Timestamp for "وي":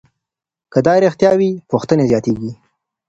1.39-1.49